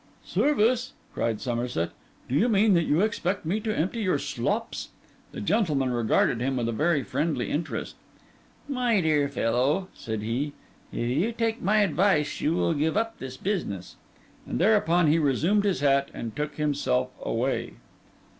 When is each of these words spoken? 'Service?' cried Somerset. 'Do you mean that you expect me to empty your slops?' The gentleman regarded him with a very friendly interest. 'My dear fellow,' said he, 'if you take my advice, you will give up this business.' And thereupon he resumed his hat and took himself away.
'Service?' 0.25 0.93
cried 1.13 1.39
Somerset. 1.39 1.91
'Do 2.27 2.33
you 2.33 2.49
mean 2.49 2.73
that 2.73 2.85
you 2.85 3.01
expect 3.01 3.45
me 3.45 3.59
to 3.59 3.71
empty 3.77 4.01
your 4.01 4.17
slops?' 4.17 4.89
The 5.31 5.41
gentleman 5.41 5.91
regarded 5.91 6.41
him 6.41 6.57
with 6.57 6.67
a 6.67 6.71
very 6.71 7.03
friendly 7.03 7.51
interest. 7.51 7.93
'My 8.67 8.99
dear 9.01 9.29
fellow,' 9.29 9.89
said 9.93 10.23
he, 10.23 10.53
'if 10.91 11.07
you 11.17 11.31
take 11.31 11.61
my 11.61 11.81
advice, 11.81 12.41
you 12.41 12.55
will 12.55 12.73
give 12.73 12.97
up 12.97 13.19
this 13.19 13.37
business.' 13.37 13.95
And 14.47 14.57
thereupon 14.57 15.05
he 15.05 15.19
resumed 15.19 15.65
his 15.65 15.81
hat 15.81 16.09
and 16.15 16.35
took 16.35 16.55
himself 16.55 17.09
away. 17.21 17.73